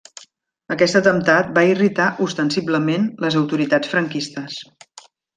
Aquest 0.75 0.97
atemptat 0.99 1.51
va 1.57 1.65
irritar 1.73 2.07
ostensiblement 2.27 3.05
les 3.27 3.37
autoritats 3.41 3.93
franquistes. 3.95 4.57